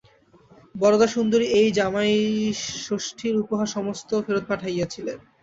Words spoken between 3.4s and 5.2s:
উপহার সমস্ত ফেরত পাঠাইয়াছিলেন।